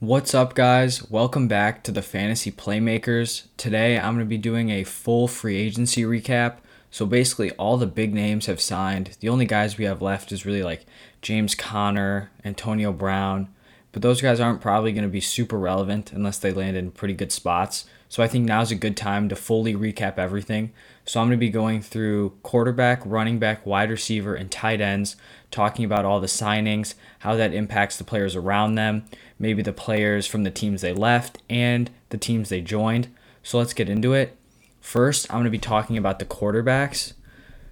[0.00, 1.10] What's up, guys?
[1.10, 3.46] Welcome back to the Fantasy Playmakers.
[3.56, 6.58] Today I'm going to be doing a full free agency recap.
[6.88, 9.16] So basically, all the big names have signed.
[9.18, 10.86] The only guys we have left is really like
[11.20, 13.52] James Conner, Antonio Brown,
[13.90, 17.14] but those guys aren't probably going to be super relevant unless they land in pretty
[17.14, 17.84] good spots.
[18.08, 20.72] So I think now's a good time to fully recap everything.
[21.04, 25.16] So I'm going to be going through quarterback, running back, wide receiver, and tight ends,
[25.50, 29.04] talking about all the signings, how that impacts the players around them,
[29.38, 33.08] maybe the players from the teams they left, and the teams they joined.
[33.42, 34.36] So let's get into it.
[34.80, 37.12] First, I'm going to be talking about the quarterbacks.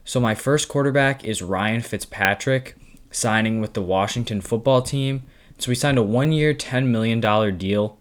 [0.05, 2.77] So my first quarterback is Ryan Fitzpatrick,
[3.11, 5.25] signing with the Washington football team.
[5.59, 7.21] So we signed a one year, $10 million
[7.57, 7.99] deal.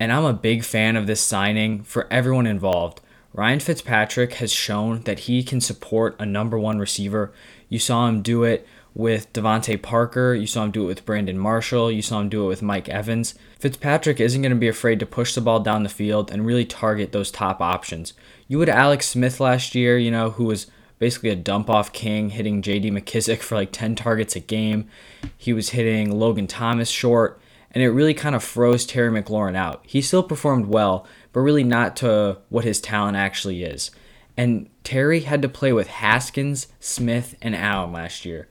[0.00, 3.00] And I'm a big fan of this signing for everyone involved.
[3.32, 7.32] Ryan Fitzpatrick has shown that he can support a number one receiver.
[7.68, 10.34] You saw him do it with DeVante Parker.
[10.34, 11.90] You saw him do it with Brandon Marshall.
[11.90, 13.34] You saw him do it with Mike Evans.
[13.58, 16.64] Fitzpatrick isn't going to be afraid to push the ball down the field and really
[16.64, 18.12] target those top options.
[18.46, 22.30] You had Alex Smith last year, you know, who was basically a dump off king,
[22.30, 24.88] hitting JD McKissic for like 10 targets a game.
[25.36, 27.40] He was hitting Logan Thomas short,
[27.72, 29.82] and it really kind of froze Terry McLaurin out.
[29.84, 33.90] He still performed well, but really not to what his talent actually is.
[34.36, 38.48] And Terry had to play with Haskins, Smith, and Allen last year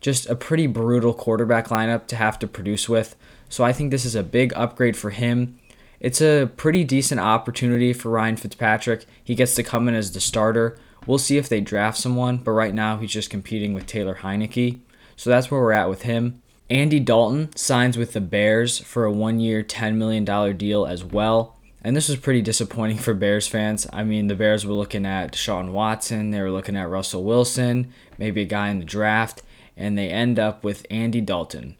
[0.00, 3.16] just a pretty brutal quarterback lineup to have to produce with.
[3.48, 5.58] So I think this is a big upgrade for him.
[6.00, 9.06] It's a pretty decent opportunity for Ryan Fitzpatrick.
[9.22, 10.78] He gets to come in as the starter.
[11.06, 14.80] We'll see if they draft someone, but right now he's just competing with Taylor Heinicke.
[15.16, 16.42] So that's where we're at with him.
[16.68, 20.24] Andy Dalton signs with the Bears for a one year, $10 million
[20.56, 21.56] deal as well.
[21.82, 23.86] And this was pretty disappointing for Bears fans.
[23.92, 27.92] I mean, the Bears were looking at Deshaun Watson, they were looking at Russell Wilson,
[28.18, 29.42] maybe a guy in the draft
[29.76, 31.76] and they end up with Andy Dalton.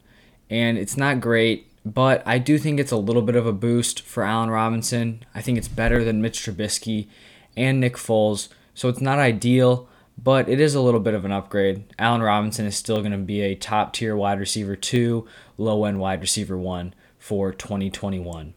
[0.49, 4.01] And it's not great, but I do think it's a little bit of a boost
[4.01, 5.23] for Allen Robinson.
[5.33, 7.07] I think it's better than Mitch Trubisky
[7.55, 8.49] and Nick Foles.
[8.73, 9.87] So it's not ideal,
[10.17, 11.83] but it is a little bit of an upgrade.
[11.97, 15.27] Allen Robinson is still going to be a top tier wide receiver 2,
[15.57, 18.53] low end wide receiver 1 for 2021.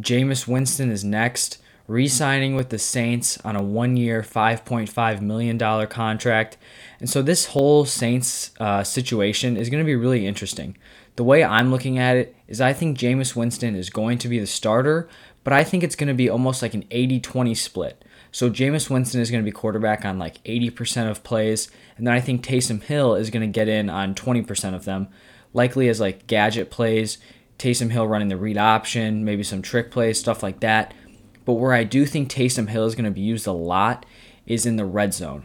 [0.00, 1.59] Jameis Winston is next
[1.90, 5.58] re signing with the Saints on a one year, $5.5 million
[5.88, 6.56] contract.
[7.00, 10.78] And so this whole Saints uh, situation is going to be really interesting.
[11.16, 14.38] The way I'm looking at it is I think Jameis Winston is going to be
[14.38, 15.08] the starter,
[15.42, 18.04] but I think it's going to be almost like an 80 20 split.
[18.30, 22.14] So Jameis Winston is going to be quarterback on like 80% of plays, and then
[22.14, 25.08] I think Taysom Hill is going to get in on 20% of them,
[25.52, 27.18] likely as like gadget plays.
[27.58, 30.94] Taysom Hill running the read option, maybe some trick plays, stuff like that.
[31.44, 34.06] But where I do think Taysom Hill is going to be used a lot
[34.46, 35.44] is in the red zone.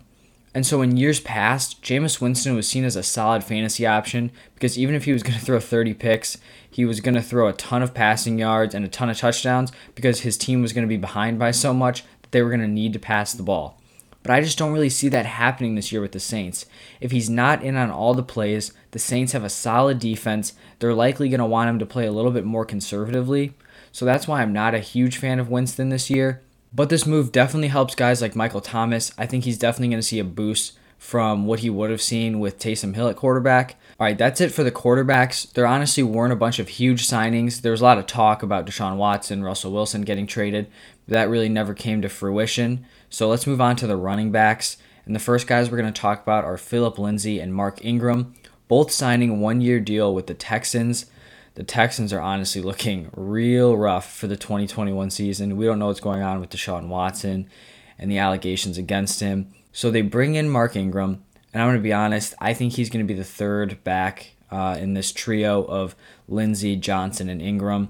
[0.56, 4.80] And so in years past, Jameis Winston was seen as a solid fantasy option because
[4.80, 6.38] even if he was going to throw 30 picks,
[6.70, 9.74] he was going to throw a ton of passing yards and a ton of touchdowns
[9.96, 12.62] because his team was going to be behind by so much that they were going
[12.62, 13.82] to need to pass the ball.
[14.24, 16.66] But I just don't really see that happening this year with the Saints.
[17.00, 20.54] If he's not in on all the plays, the Saints have a solid defense.
[20.80, 23.54] They're likely going to want him to play a little bit more conservatively.
[23.96, 26.42] So that's why I'm not a huge fan of Winston this year.
[26.74, 29.14] But this move definitely helps guys like Michael Thomas.
[29.18, 32.42] I think he's definitely going to see a boost from what he would have seen
[32.42, 33.78] with Taysom Hill at quarterback.
[33.98, 35.50] All right, that's it for the quarterbacks.
[35.54, 37.62] There honestly weren't a bunch of huge signings.
[37.62, 40.68] There was a lot of talk about Deshaun Watson, Russell Wilson getting traded.
[41.08, 42.86] But that really never came to fruition.
[43.10, 44.76] So let's move on to the running backs.
[45.06, 48.36] And the first guys we're going to talk about are Phillip Lindsay and Mark Ingram,
[48.68, 51.06] both signing one year deal with the Texans
[51.56, 55.58] the Texans are honestly looking real rough for the 2021 season.
[55.58, 57.50] We don't know what's going on with Deshaun Watson
[57.98, 59.54] and the allegations against him.
[59.72, 61.24] So they bring in Mark Ingram,
[61.54, 64.36] and I'm going to be honest, I think he's going to be the third back
[64.52, 65.96] uh, in this trio of
[66.28, 67.90] Lindsay, Johnson, and Ingram.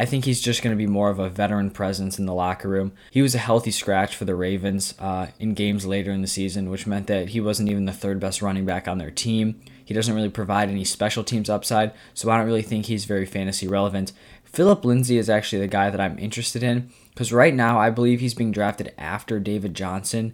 [0.00, 2.70] I think he's just going to be more of a veteran presence in the locker
[2.70, 2.92] room.
[3.10, 6.70] He was a healthy scratch for the Ravens uh, in games later in the season,
[6.70, 9.60] which meant that he wasn't even the third best running back on their team.
[9.84, 13.26] He doesn't really provide any special teams upside, so I don't really think he's very
[13.26, 14.12] fantasy relevant.
[14.42, 18.20] Phillip Lindsay is actually the guy that I'm interested in because right now I believe
[18.20, 20.32] he's being drafted after David Johnson,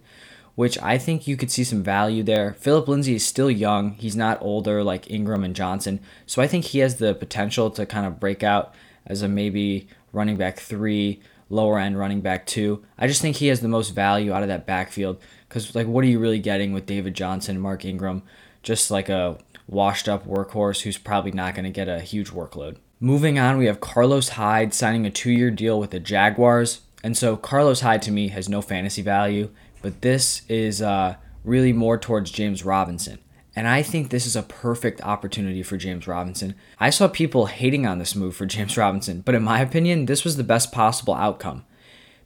[0.55, 2.53] which I think you could see some value there.
[2.53, 6.63] Phillip Lindsay is still young, he's not older like Ingram and Johnson, so I think
[6.63, 8.73] he has the potential to kind of break out
[9.07, 12.83] as a maybe running back three, lower end running back two.
[12.97, 16.03] I just think he has the most value out of that backfield because, like, what
[16.03, 18.23] are you really getting with David Johnson, Mark Ingram?
[18.63, 19.37] Just like a
[19.67, 22.77] washed up workhorse who's probably not going to get a huge workload.
[22.99, 26.81] Moving on, we have Carlos Hyde signing a two year deal with the Jaguars.
[27.03, 29.49] And so Carlos Hyde to me has no fantasy value,
[29.81, 33.19] but this is uh, really more towards James Robinson.
[33.57, 36.53] And I think this is a perfect opportunity for James Robinson.
[36.79, 40.23] I saw people hating on this move for James Robinson, but in my opinion, this
[40.23, 41.65] was the best possible outcome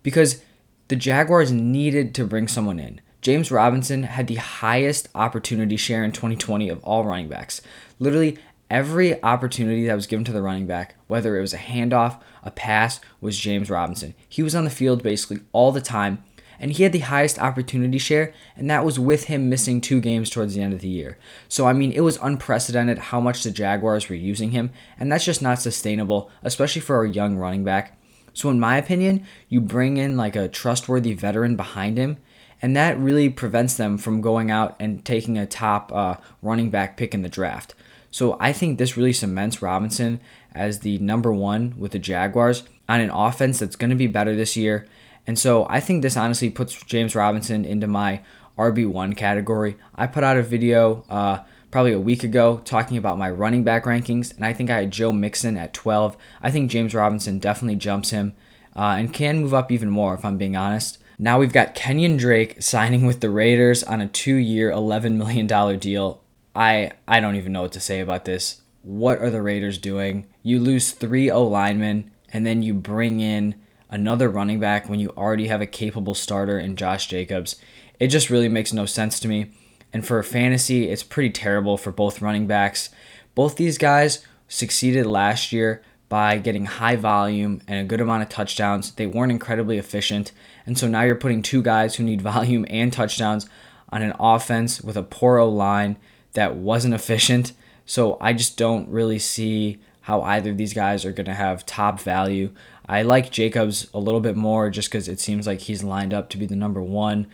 [0.03, 0.43] because
[0.89, 2.99] the Jaguars needed to bring someone in.
[3.21, 7.61] James Robinson had the highest opportunity share in 2020 of all running backs.
[7.97, 8.37] Literally
[8.69, 12.51] every opportunity that was given to the running back, whether it was a handoff, a
[12.51, 14.15] pass, was James Robinson.
[14.27, 16.25] He was on the field basically all the time
[16.61, 20.29] and he had the highest opportunity share, and that was with him missing two games
[20.29, 21.17] towards the end of the year.
[21.49, 24.69] So, I mean, it was unprecedented how much the Jaguars were using him,
[24.99, 27.99] and that's just not sustainable, especially for a young running back.
[28.33, 32.17] So, in my opinion, you bring in like a trustworthy veteran behind him,
[32.61, 36.95] and that really prevents them from going out and taking a top uh, running back
[36.95, 37.73] pick in the draft.
[38.11, 40.21] So, I think this really cements Robinson
[40.53, 44.35] as the number one with the Jaguars on an offense that's going to be better
[44.35, 44.85] this year
[45.27, 48.21] and so I think this honestly puts James Robinson into my
[48.57, 49.77] RB1 category.
[49.95, 51.39] I put out a video uh,
[51.69, 54.91] probably a week ago talking about my running back rankings, and I think I had
[54.91, 56.17] Joe Mixon at 12.
[56.41, 58.33] I think James Robinson definitely jumps him
[58.75, 60.97] uh, and can move up even more if I'm being honest.
[61.17, 65.77] Now we've got Kenyan Drake signing with the Raiders on a two year, $11 million
[65.77, 66.21] deal.
[66.55, 68.61] I, I don't even know what to say about this.
[68.81, 70.27] What are the Raiders doing?
[70.41, 73.55] You lose three O linemen, and then you bring in
[73.91, 77.57] another running back when you already have a capable starter in Josh Jacobs.
[77.99, 79.51] It just really makes no sense to me.
[79.93, 82.89] And for fantasy, it's pretty terrible for both running backs.
[83.35, 88.29] Both these guys succeeded last year by getting high volume and a good amount of
[88.29, 88.91] touchdowns.
[88.91, 90.31] They weren't incredibly efficient.
[90.65, 93.47] And so now you're putting two guys who need volume and touchdowns
[93.89, 95.97] on an offense with a poor O line
[96.33, 97.51] that wasn't efficient.
[97.85, 101.65] So I just don't really see how either of these guys are going to have
[101.65, 102.51] top value.
[102.91, 106.29] I like Jacobs a little bit more just because it seems like he's lined up
[106.29, 107.27] to be the number one.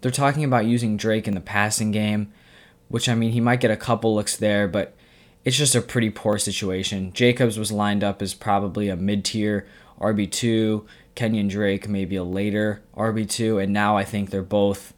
[0.00, 2.32] They're talking about using Drake in the passing game,
[2.88, 4.96] which I mean, he might get a couple looks there, but
[5.44, 7.12] it's just a pretty poor situation.
[7.12, 9.68] Jacobs was lined up as probably a mid tier
[10.00, 10.84] RB2,
[11.14, 14.94] Kenyan Drake maybe a later RB2, and now I think they're both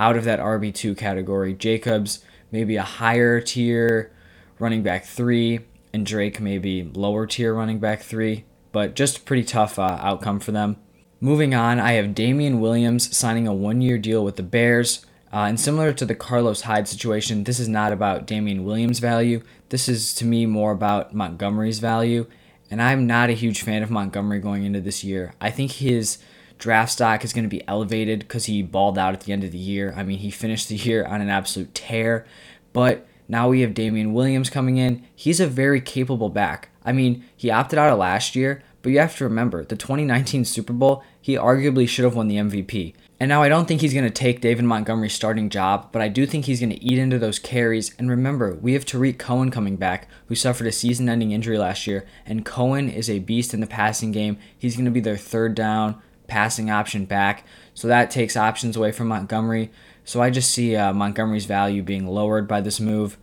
[0.00, 1.54] out of that RB2 category.
[1.54, 4.10] Jacobs maybe a higher tier
[4.58, 5.60] running back three,
[5.92, 10.40] and Drake maybe lower tier running back three but just a pretty tough uh, outcome
[10.40, 10.76] for them.
[11.20, 15.04] Moving on, I have Damien Williams signing a one year deal with the Bears.
[15.32, 19.42] Uh, and similar to the Carlos Hyde situation, this is not about Damien Williams' value.
[19.68, 22.26] This is to me more about Montgomery's value.
[22.70, 25.34] And I'm not a huge fan of Montgomery going into this year.
[25.40, 26.18] I think his
[26.58, 29.52] draft stock is going to be elevated because he balled out at the end of
[29.52, 29.92] the year.
[29.96, 32.26] I mean, he finished the year on an absolute tear.
[32.72, 35.04] But now we have Damien Williams coming in.
[35.14, 36.69] He's a very capable back.
[36.84, 40.44] I mean, he opted out of last year, but you have to remember the 2019
[40.44, 42.94] Super Bowl, he arguably should have won the MVP.
[43.18, 46.08] And now I don't think he's going to take David Montgomery's starting job, but I
[46.08, 47.94] do think he's going to eat into those carries.
[47.98, 51.86] And remember, we have Tarik Cohen coming back, who suffered a season ending injury last
[51.86, 52.06] year.
[52.24, 54.38] And Cohen is a beast in the passing game.
[54.56, 57.44] He's going to be their third down passing option back.
[57.74, 59.70] So that takes options away from Montgomery.
[60.06, 63.18] So I just see uh, Montgomery's value being lowered by this move.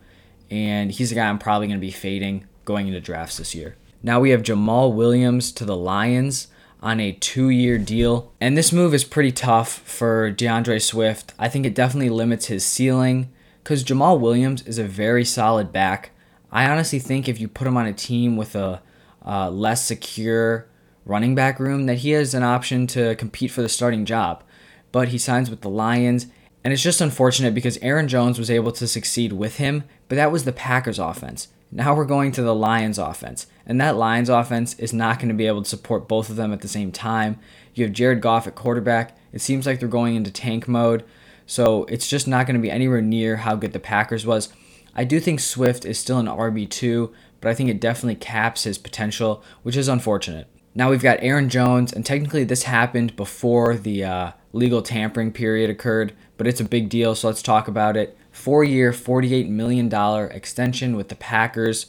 [0.51, 3.78] And he's a guy I'm probably going to be fading going into drafts this year.
[4.04, 6.50] Now we have Jamaal Williams to the Lions
[6.84, 8.31] on a two year deal.
[8.40, 11.34] And this move is pretty tough for D'Andre Swift.
[11.40, 13.31] I think it definitely limits his ceiling
[13.64, 16.12] because Jamaal Williams is a very solid back.
[16.52, 18.81] I honestly think if you put him on a team with a
[19.25, 20.68] uh, less secure
[21.06, 24.44] running back room, that he has an option to compete for the starting job.
[24.92, 26.28] But he signs with the Lions.
[26.64, 30.33] And it's just unfortunate because Aaron Jones was able to succeed with him, but that
[30.33, 31.47] was the Packers offense.
[31.71, 33.47] Now we're going to the Lions offense.
[33.66, 36.54] And that Lions offense is not going to be able to support both of them
[36.54, 37.40] at the same time.
[37.74, 39.18] You have Jared Goff at quarterback.
[39.33, 41.04] It seems like they're going into tank mode.
[41.45, 44.50] So it's just not going to be anywhere near how good the Packers was.
[44.95, 48.78] I do think Swift is still an RB2, but I think it definitely caps his
[48.78, 50.47] potential, which is unfortunate.
[50.74, 55.69] Now we've got Aaron Jones, and technically this happened before the uh, legal tampering period
[55.69, 59.94] occurred, but it's a big deal, so let's talk about it four year, $48 million
[60.32, 61.88] extension with the Packers.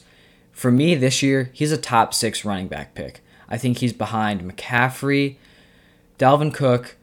[0.51, 3.21] For me this year, he's a top six running back pick.
[3.47, 5.37] I think he's behind McCaffrey,
[6.17, 6.97] Dalvin Cook,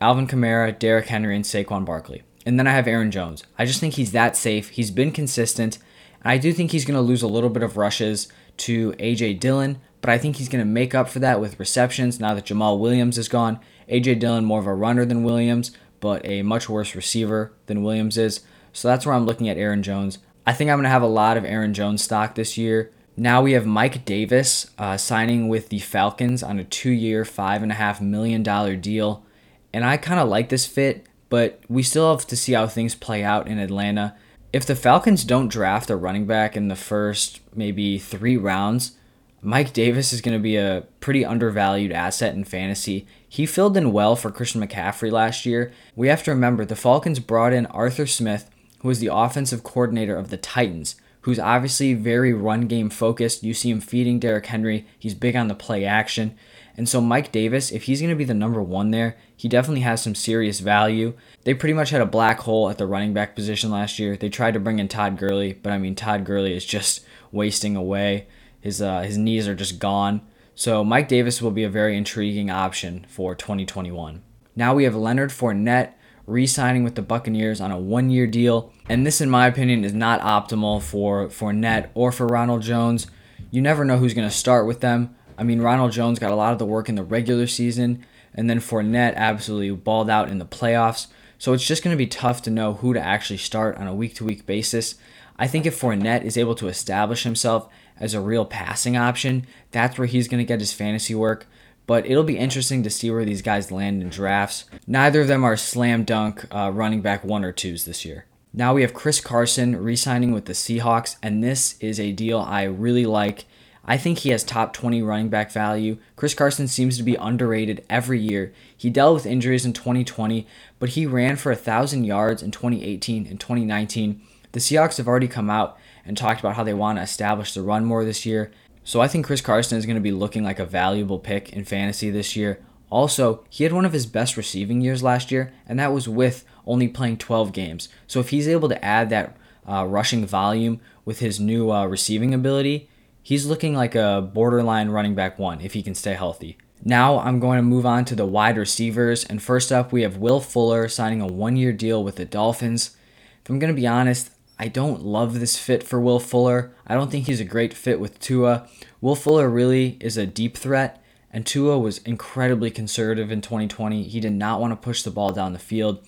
[0.00, 2.22] Alvin Kamara, Derrick Henry, and Saquon Barkley.
[2.46, 3.44] And then I have Aaron Jones.
[3.58, 4.70] I just think he's that safe.
[4.70, 5.78] He's been consistent.
[6.22, 8.28] I do think he's going to lose a little bit of rushes
[8.58, 9.34] to A.J.
[9.34, 12.46] Dillon, but I think he's going to make up for that with receptions now that
[12.46, 13.58] Jamaal Williams is gone.
[13.88, 14.16] A.J.
[14.16, 18.40] Dillon, more of a runner than Williams, but a much worse receiver than Williams is.
[18.72, 20.18] So that's where I'm looking at Aaron Jones.
[20.46, 22.90] I think I'm going to have a lot of Aaron Jones stock this year.
[23.16, 28.00] Now we have Mike Davis uh, signing with the Falcons on a two year, $5.5
[28.00, 28.42] million
[28.80, 29.24] deal.
[29.72, 32.94] And I kind of like this fit, but we still have to see how things
[32.94, 34.16] play out in Atlanta.
[34.52, 38.96] If the Falcons don't draft a running back in the first maybe three rounds,
[39.42, 43.06] Mike Davis is going to be a pretty undervalued asset in fantasy.
[43.26, 45.72] He filled in well for Christian McCaffrey last year.
[45.96, 48.50] We have to remember the Falcons brought in Arthur Smith,
[48.80, 53.42] who was the offensive coordinator of the Titans, who's obviously very run game focused.
[53.42, 56.34] You see him feeding Derrick Henry, he's big on the play action.
[56.76, 59.82] And so, Mike Davis, if he's going to be the number one there, he definitely
[59.82, 61.14] has some serious value.
[61.44, 64.16] They pretty much had a black hole at the running back position last year.
[64.16, 67.76] They tried to bring in Todd Gurley, but I mean, Todd Gurley is just wasting
[67.76, 68.28] away.
[68.60, 70.22] His uh, his knees are just gone.
[70.54, 74.22] So Mike Davis will be a very intriguing option for 2021.
[74.54, 75.92] Now we have Leonard Fournette
[76.26, 80.20] re-signing with the Buccaneers on a one-year deal, and this, in my opinion, is not
[80.20, 83.06] optimal for Fournette or for Ronald Jones.
[83.50, 85.14] You never know who's going to start with them.
[85.36, 88.48] I mean, Ronald Jones got a lot of the work in the regular season, and
[88.48, 91.08] then Fournette absolutely balled out in the playoffs.
[91.38, 93.94] So it's just going to be tough to know who to actually start on a
[93.94, 94.96] week-to-week basis.
[95.38, 99.96] I think if Fournette is able to establish himself as a real passing option, that's
[99.96, 101.46] where he's going to get his fantasy work.
[101.86, 104.64] But it'll be interesting to see where these guys land in drafts.
[104.86, 108.26] Neither of them are slam dunk uh, running back one or twos this year.
[108.52, 112.40] Now we have Chris Carson re signing with the Seahawks, and this is a deal
[112.40, 113.44] I really like.
[113.84, 115.98] I think he has top 20 running back value.
[116.16, 118.52] Chris Carson seems to be underrated every year.
[118.76, 120.46] He dealt with injuries in 2020,
[120.78, 124.20] but he ran for 1,000 yards in 2018 and 2019.
[124.52, 127.62] The Seahawks have already come out and talked about how they want to establish the
[127.62, 128.50] run more this year.
[128.90, 131.64] So I think Chris Carson is going to be looking like a valuable pick in
[131.64, 132.60] fantasy this year.
[132.90, 136.44] Also, he had one of his best receiving years last year, and that was with
[136.66, 137.88] only playing 12 games.
[138.08, 142.34] So if he's able to add that uh, rushing volume with his new uh, receiving
[142.34, 142.88] ability,
[143.22, 146.58] he's looking like a borderline running back one if he can stay healthy.
[146.82, 150.16] Now I'm going to move on to the wide receivers, and first up we have
[150.16, 152.96] Will Fuller signing a one year deal with the Dolphins.
[153.44, 156.70] If I'm going to be honest, I don't love this fit for Will Fuller.
[156.86, 158.68] I don't think he's a great fit with Tua.
[159.00, 161.02] Will Fuller really is a deep threat,
[161.32, 164.02] and Tua was incredibly conservative in 2020.
[164.02, 166.06] He did not want to push the ball down the field.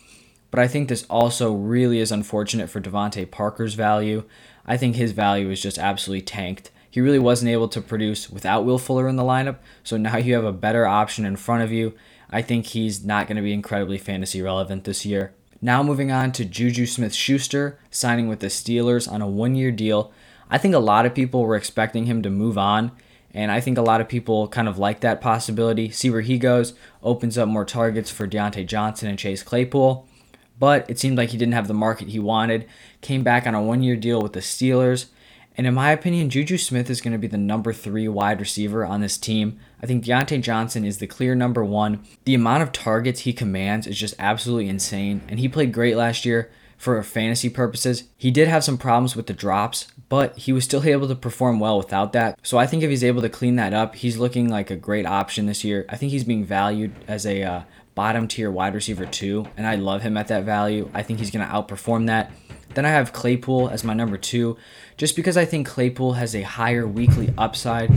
[0.50, 4.24] But I think this also really is unfortunate for DeVante Parker's value.
[4.66, 6.70] I think his value is just absolutely tanked.
[6.90, 10.34] He really wasn't able to produce without Will Fuller in the lineup, so now you
[10.34, 11.94] have a better option in front of you.
[12.28, 15.32] I think he's not going to be incredibly fantasy relevant this year.
[15.64, 19.70] Now moving on to Juju Smith Schuster signing with the Steelers on a one year
[19.70, 20.10] deal.
[20.50, 22.90] I think a lot of people were expecting him to move on,
[23.32, 25.88] and I think a lot of people kind of like that possibility.
[25.90, 30.08] See where he goes, opens up more targets for Diontae Johnson and Chase Claypool.
[30.58, 32.66] But it seemed like he didn't have the market he wanted.
[33.00, 35.06] Came back on a one year deal with the Steelers.
[35.56, 38.84] And in my opinion, Juju Smith is going to be the number three wide receiver
[38.84, 39.60] on this team.
[39.82, 42.04] I think Diontae Johnson is the clear number one.
[42.24, 46.24] The amount of targets he commands is just absolutely insane, and he played great last
[46.24, 48.04] year for fantasy purposes.
[48.16, 51.58] He did have some problems with the drops, but he was still able to perform
[51.58, 52.38] well without that.
[52.42, 55.06] So I think if he's able to clean that up, he's looking like a great
[55.06, 55.84] option this year.
[55.88, 57.62] I think he's being valued as a uh,
[57.94, 60.90] bottom tier wide receiver too, and I love him at that value.
[60.94, 62.32] I think he's going to outperform that.
[62.74, 64.56] Then I have Claypool as my number two,
[64.96, 67.90] just because I think Claypool has a higher weekly upside.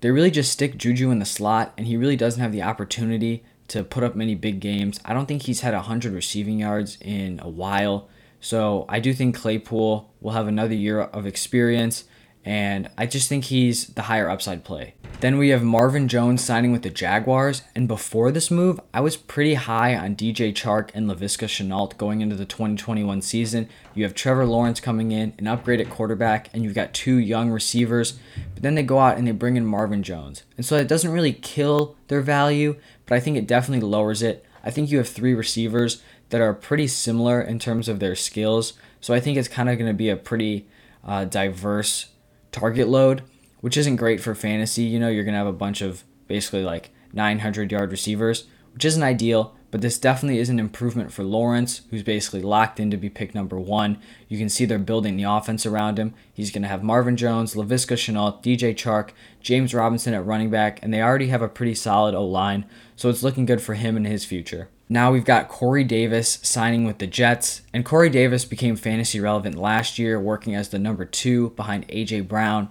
[0.00, 3.44] They really just stick Juju in the slot, and he really doesn't have the opportunity
[3.68, 4.98] to put up many big games.
[5.04, 8.08] I don't think he's had 100 receiving yards in a while.
[8.40, 12.04] So I do think Claypool will have another year of experience,
[12.44, 14.94] and I just think he's the higher upside play.
[15.20, 19.18] Then we have Marvin Jones signing with the Jaguars, and before this move, I was
[19.18, 23.68] pretty high on DJ Chark and Laviska Shenault going into the 2021 season.
[23.94, 27.50] You have Trevor Lawrence coming in, an upgrade at quarterback, and you've got two young
[27.50, 28.18] receivers.
[28.54, 31.12] But then they go out and they bring in Marvin Jones, and so it doesn't
[31.12, 34.46] really kill their value, but I think it definitely lowers it.
[34.64, 38.72] I think you have three receivers that are pretty similar in terms of their skills,
[39.02, 40.66] so I think it's kind of going to be a pretty
[41.04, 42.06] uh, diverse
[42.52, 43.22] target load
[43.60, 44.82] which isn't great for fantasy.
[44.82, 48.84] You know, you're going to have a bunch of basically like 900 yard receivers, which
[48.84, 52.96] isn't ideal, but this definitely is an improvement for Lawrence, who's basically locked in to
[52.96, 53.98] be pick number one.
[54.28, 56.14] You can see they're building the offense around him.
[56.32, 60.80] He's going to have Marvin Jones, Laviska Shenault, DJ Chark, James Robinson at running back,
[60.82, 62.64] and they already have a pretty solid O line,
[62.96, 64.68] so it's looking good for him and his future.
[64.92, 69.54] Now we've got Corey Davis signing with the Jets, and Corey Davis became fantasy relevant
[69.54, 72.22] last year, working as the number two behind A.J.
[72.22, 72.70] Brown.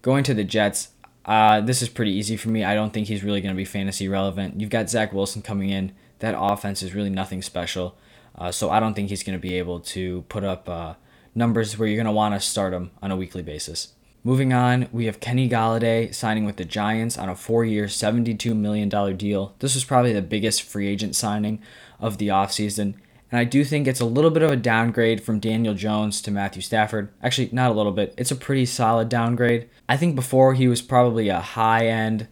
[0.00, 0.88] Going to the Jets,
[1.26, 2.64] uh, this is pretty easy for me.
[2.64, 4.58] I don't think he's really going to be fantasy relevant.
[4.58, 5.92] You've got Zach Wilson coming in.
[6.20, 7.94] That offense is really nothing special.
[8.34, 10.94] Uh, so I don't think he's going to be able to put up uh,
[11.34, 13.92] numbers where you're going to want to start him on a weekly basis.
[14.22, 18.54] Moving on, we have Kenny Golladay signing with the Giants on a four year, $72
[18.54, 19.54] million deal.
[19.60, 21.62] This was probably the biggest free agent signing
[21.98, 22.96] of the offseason.
[23.32, 26.30] And I do think it's a little bit of a downgrade from Daniel Jones to
[26.30, 27.08] Matthew Stafford.
[27.22, 28.12] Actually, not a little bit.
[28.18, 29.70] It's a pretty solid downgrade.
[29.88, 32.28] I think before he was probably a high end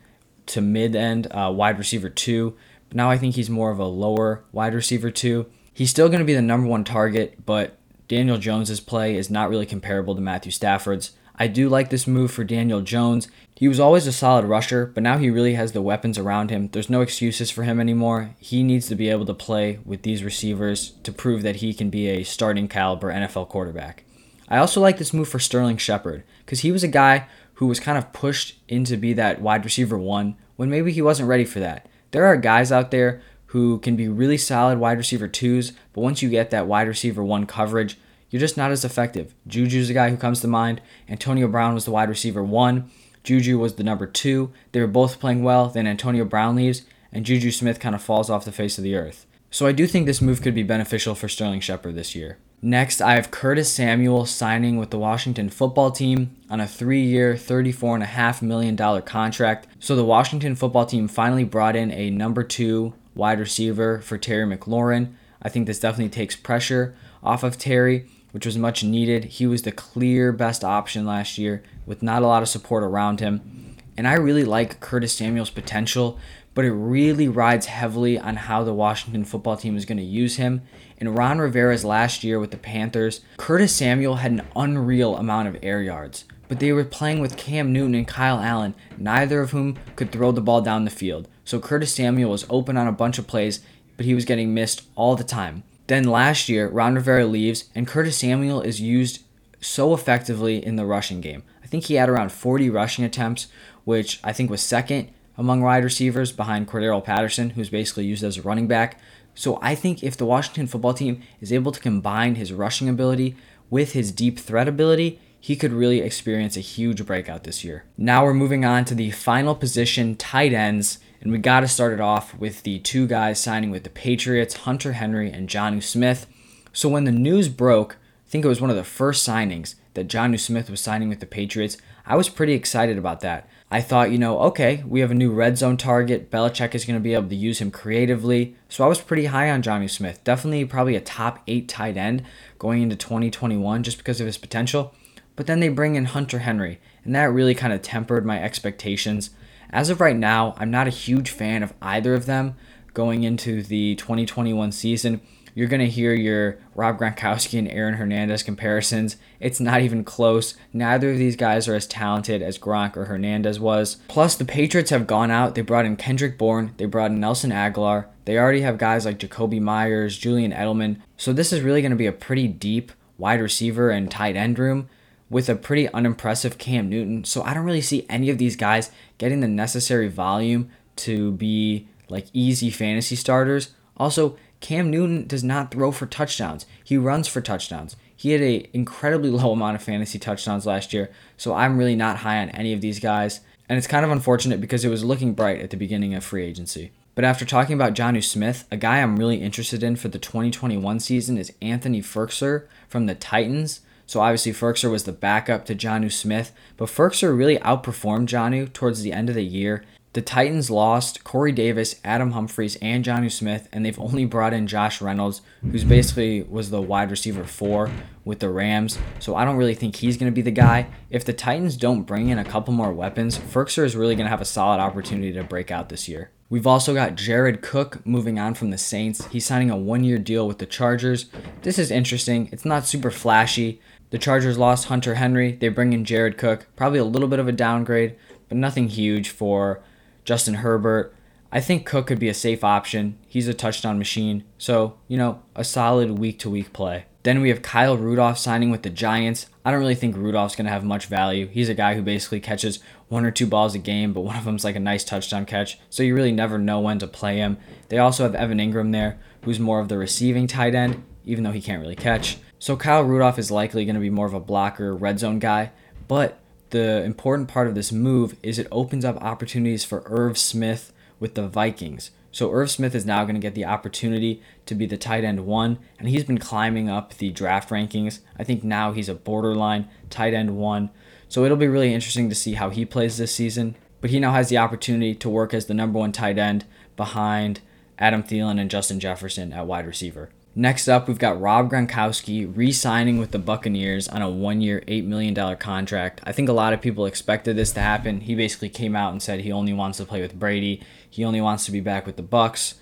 [0.46, 2.54] to mid end uh, wide receiver two.
[2.88, 5.46] But now I think he's more of a lower wide receiver two.
[5.72, 7.78] He's still going to be the number one target, but
[8.08, 11.12] Daniel Jones's play is not really comparable to Matthew Stafford's.
[11.40, 13.28] I do like this move for Daniel Jones.
[13.54, 16.68] He was always a solid rusher, but now he really has the weapons around him.
[16.72, 18.34] There's no excuses for him anymore.
[18.40, 21.90] He needs to be able to play with these receivers to prove that he can
[21.90, 24.02] be a starting caliber NFL quarterback.
[24.48, 27.80] I also like this move for Sterling Shepard because he was a guy who was
[27.80, 31.60] kind of pushed into be that wide receiver one when maybe he wasn't ready for
[31.60, 31.86] that.
[32.10, 36.20] There are guys out there who can be really solid wide receiver twos, but once
[36.20, 37.96] you get that wide receiver one coverage,
[38.30, 39.34] you're just not as effective.
[39.46, 40.80] Juju's the guy who comes to mind.
[41.08, 42.90] Antonio Brown was the wide receiver one.
[43.24, 44.52] Juju was the number two.
[44.72, 45.68] They were both playing well.
[45.68, 46.82] Then Antonio Brown leaves,
[47.12, 49.26] and Juju Smith kind of falls off the face of the earth.
[49.50, 52.38] So I do think this move could be beneficial for Sterling Shepard this year.
[52.60, 57.34] Next, I have Curtis Samuel signing with the Washington football team on a three year,
[57.34, 59.68] $34.5 million contract.
[59.78, 64.44] So the Washington football team finally brought in a number two wide receiver for Terry
[64.44, 65.14] McLaurin.
[65.40, 69.24] I think this definitely takes pressure off of Terry which was much needed.
[69.24, 73.20] He was the clear best option last year with not a lot of support around
[73.20, 73.76] him.
[73.96, 76.18] And I really like Curtis Samuel's potential,
[76.54, 80.36] but it really rides heavily on how the Washington football team is going to use
[80.36, 80.62] him.
[80.98, 85.56] In Ron Rivera's last year with the Panthers, Curtis Samuel had an unreal amount of
[85.62, 89.78] air yards, but they were playing with Cam Newton and Kyle Allen, neither of whom
[89.96, 91.28] could throw the ball down the field.
[91.44, 93.60] So Curtis Samuel was open on a bunch of plays,
[93.96, 95.62] but he was getting missed all the time.
[95.88, 99.24] Then last year, Ron Rivera leaves, and Curtis Samuel is used
[99.60, 101.42] so effectively in the rushing game.
[101.64, 103.48] I think he had around 40 rushing attempts,
[103.84, 108.36] which I think was second among wide receivers behind Cordarrelle Patterson, who's basically used as
[108.36, 109.00] a running back.
[109.34, 113.36] So I think if the Washington football team is able to combine his rushing ability
[113.70, 117.84] with his deep threat ability, he could really experience a huge breakout this year.
[117.96, 120.98] Now we're moving on to the final position, tight ends.
[121.20, 124.58] And we got to start it off with the two guys signing with the Patriots,
[124.58, 126.26] Hunter Henry and Jonnu Smith.
[126.72, 127.94] So when the news broke,
[128.26, 131.20] I think it was one of the first signings that Jonnu Smith was signing with
[131.20, 131.76] the Patriots.
[132.06, 133.48] I was pretty excited about that.
[133.70, 136.30] I thought, you know, okay, we have a new red zone target.
[136.30, 138.54] Belichick is going to be able to use him creatively.
[138.68, 140.22] So I was pretty high on Jonnu Smith.
[140.24, 142.22] Definitely probably a top eight tight end
[142.58, 144.94] going into 2021 just because of his potential.
[145.36, 149.30] But then they bring in Hunter Henry, and that really kind of tempered my expectations.
[149.70, 152.56] As of right now, I'm not a huge fan of either of them
[152.94, 155.20] going into the 2021 season.
[155.54, 159.16] You're going to hear your Rob Gronkowski and Aaron Hernandez comparisons.
[159.40, 160.54] It's not even close.
[160.72, 163.96] Neither of these guys are as talented as Gronk or Hernandez was.
[164.06, 165.54] Plus, the Patriots have gone out.
[165.54, 166.74] They brought in Kendrick Bourne.
[166.76, 168.06] They brought in Nelson Agholor.
[168.24, 171.00] They already have guys like Jakobi Meyers, Julian Edelman.
[171.16, 174.58] So this is really going to be a pretty deep wide receiver and tight end
[174.58, 174.88] room
[175.30, 177.24] with a pretty unimpressive Cam Newton.
[177.24, 181.86] So I don't really see any of these guys getting the necessary volume to be
[182.08, 183.72] like easy fantasy starters.
[183.96, 186.66] Also, Cam Newton does not throw for touchdowns.
[186.82, 187.96] He runs for touchdowns.
[188.14, 192.18] He had a incredibly low amount of fantasy touchdowns last year, so I'm really not
[192.18, 193.40] high on any of these guys.
[193.68, 196.44] And it's kind of unfortunate because it was looking bright at the beginning of free
[196.44, 196.90] agency.
[197.14, 201.00] But after talking about Jonnu Smith, a guy I'm really interested in for the 2021
[201.00, 203.80] season is Anthony Firkser from the Titans.
[204.08, 209.02] So obviously Firkser was the backup to Jonnu Smith, but Firkser really outperformed Jonnu towards
[209.02, 209.84] the end of the year.
[210.14, 214.66] The Titans lost Corey Davis, Adam Humphries, and Jonnu Smith, and they've only brought in
[214.66, 217.90] Josh Reynolds, who's basically was the wide receiver four
[218.24, 218.98] with the Rams.
[219.18, 220.86] So I don't really think he's going to be the guy.
[221.10, 224.30] If the Titans don't bring in a couple more weapons, Firkser is really going to
[224.30, 226.30] have a solid opportunity to break out this year.
[226.50, 229.26] We've also got Jared Cook moving on from the Saints.
[229.26, 231.26] He's signing a one year deal with the Chargers.
[231.60, 232.48] This is interesting.
[232.50, 235.52] It's not super flashy, the Chargers lost Hunter Henry.
[235.52, 236.66] They bring in Jared Cook.
[236.76, 238.16] Probably a little bit of a downgrade,
[238.48, 239.82] but nothing huge for
[240.24, 241.14] Justin Herbert.
[241.50, 243.18] I think Cook could be a safe option.
[243.26, 244.44] He's a touchdown machine.
[244.58, 247.06] So, you know, a solid week to week play.
[247.22, 249.46] Then we have Kyle Rudolph signing with the Giants.
[249.64, 251.46] I don't really think Rudolph's going to have much value.
[251.46, 254.44] He's a guy who basically catches one or two balls a game, but one of
[254.44, 255.78] them's like a nice touchdown catch.
[255.90, 257.58] So you really never know when to play him.
[257.88, 261.52] They also have Evan Engram there, who's more of the receiving tight end, even though
[261.52, 262.38] he can't really catch.
[262.58, 265.70] So Kyle Rudolph is likely going to be more of a blocker, red zone guy,
[266.08, 266.40] but
[266.70, 271.34] the important part of this move is it opens up opportunities for Irv Smith with
[271.34, 272.10] the Vikings.
[272.32, 275.46] So Irv Smith is now going to get the opportunity to be the tight end
[275.46, 278.20] one, and he's been climbing up the draft rankings.
[278.38, 280.90] I think now he's a borderline tight end one.
[281.28, 283.76] So it'll be really interesting to see how he plays this season.
[284.00, 286.64] But he now has the opportunity to work as the number one tight end
[286.96, 287.60] behind
[287.98, 290.30] Adam Thielen and Justin Jefferson at wide receiver.
[290.54, 294.82] Next up, we've got Rob Gronkowski re signing with the Buccaneers on a one year,
[294.88, 296.20] $8 million contract.
[296.24, 298.22] I think a lot of people expected this to happen.
[298.22, 301.40] He basically came out and said he only wants to play with Brady, he only
[301.40, 302.74] wants to be back with the Bucs.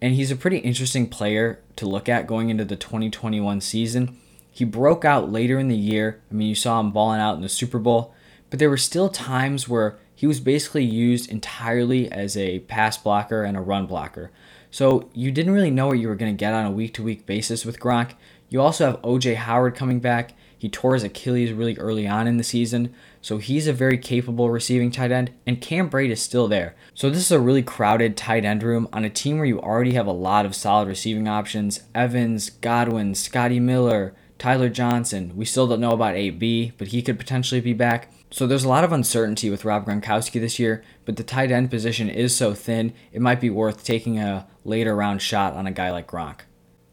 [0.00, 4.18] And he's a pretty interesting player to look at going into the 2021 season.
[4.50, 6.20] He broke out later in the year.
[6.30, 8.12] I mean, you saw him balling out in the Super Bowl,
[8.50, 13.44] but there were still times where he was basically used entirely as a pass blocker
[13.44, 14.30] and a run blocker.
[14.72, 17.02] So you didn't really know what you were going to get on a week to
[17.02, 18.14] week basis with Gronk.
[18.48, 20.32] You also have OJ Howard coming back.
[20.56, 24.48] He tore his Achilles really early on in the season, so he's a very capable
[24.48, 26.74] receiving tight end, and Cam Brate is still there.
[26.94, 29.92] So this is a really crowded tight end room on a team where you already
[29.92, 35.32] have a lot of solid receiving options Evans, Godwin, Scotty Miller, Tyler Johnson.
[35.36, 38.10] We still don't know about AB, but he could potentially be back.
[38.30, 41.70] So there's a lot of uncertainty with Rob Gronkowski this year, but the tight end
[41.70, 45.72] position is so thin, it might be worth taking a later round shot on a
[45.72, 46.40] guy like Gronk.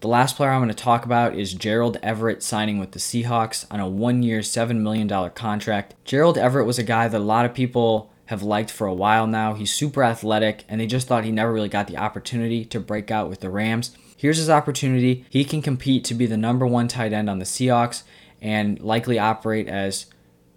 [0.02, 3.66] The last player I'm going to talk about is Gerald Everett signing with the Seahawks
[3.70, 5.96] on a one year, $7 million contract.
[6.06, 9.28] Gerald Everett was a guy that a lot of people have liked for a while
[9.28, 9.56] now.
[9.56, 13.12] He's super athletic, and they just thought he never really got the opportunity to break
[13.12, 13.92] out with the Rams.
[14.16, 15.26] Here's his opportunity.
[15.30, 18.04] He can compete to be the number one tight end on the Seahawks
[18.42, 20.06] and likely operate as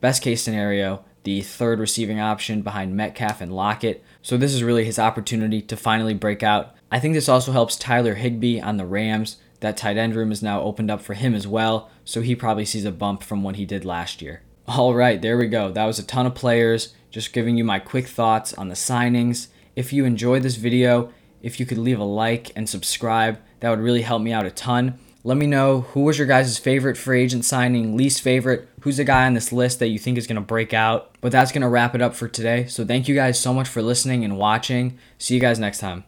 [0.01, 4.05] best case scenario, the third receiving option behind Metcalf and Lockett.
[4.20, 6.75] So this is really his opportunity to finally break out.
[6.92, 9.38] I think this also helps Tyler Higbee on the Rams.
[9.61, 12.66] That tight end room is now opened up for him as well, so he probably
[12.66, 14.42] sees a bump from what he did last year.
[14.68, 15.72] All right, there we go.
[15.72, 16.94] That was a ton of players.
[17.11, 19.48] Just giving you my quick thoughts on the signings.
[19.74, 23.81] If you enjoyed this video, if you could leave a like and subscribe, that would
[23.81, 24.98] really help me out a ton.
[25.24, 29.05] Let me know who was your guys' favorite free agent signing, least favorite, who's the
[29.05, 31.16] guy on this list that you think is going to break out.
[31.22, 32.66] But that's going to wrap it up for today.
[32.66, 34.98] So thank you guys so much for listening and watching.
[35.16, 36.05] See you guys next time.